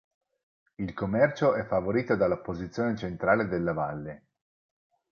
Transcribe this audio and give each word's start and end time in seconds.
Il 0.77 0.95
commercio 0.95 1.53
è 1.53 1.63
favorito 1.63 2.15
dalla 2.15 2.39
posizione 2.39 2.97
centrale 2.97 3.45
della 3.47 3.73
Valle. 3.73 4.23